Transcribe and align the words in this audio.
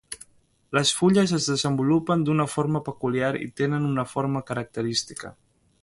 Les 0.77 0.93
fulles 1.01 1.33
es 1.37 1.49
desenvolupen 1.51 2.23
d'una 2.29 2.47
forma 2.55 2.81
peculiar 2.91 3.31
i 3.41 3.47
tenen 3.63 3.87
una 3.93 4.07
forma 4.15 4.43
característica. 4.51 5.33